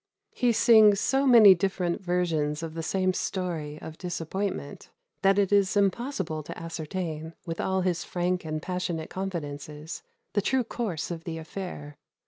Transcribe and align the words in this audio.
He 0.31 0.51
sings 0.51 0.99
so 0.99 1.27
many 1.27 1.53
different 1.53 2.01
versions 2.01 2.63
of 2.63 2.73
the 2.73 2.81
same 2.81 3.13
story 3.13 3.77
of 3.83 3.99
disappointment, 3.99 4.89
that 5.21 5.37
it 5.37 5.51
is 5.53 5.77
impossible 5.77 6.41
to 6.41 6.57
ascertain, 6.59 7.35
with 7.45 7.61
all 7.61 7.81
his 7.81 8.03
frank 8.03 8.43
and 8.43 8.63
passionate 8.63 9.11
confidences, 9.11 10.01
the 10.33 10.41
true 10.41 10.63
course 10.63 11.11
of 11.11 11.23
the 11.23 11.37
affair. 11.37 11.99